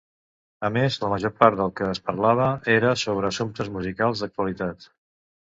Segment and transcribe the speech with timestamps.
[0.69, 4.91] A més, la major part del que es parlava era sobre assumptes musicals d'actualitat!